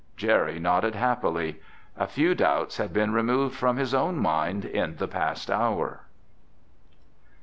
[0.17, 1.61] Jerry nodded happily.
[1.95, 6.05] A few doubts had been removed from his own mind in the past hour.